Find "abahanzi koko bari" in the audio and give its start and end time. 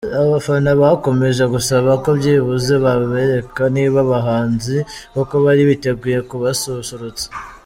4.05-5.61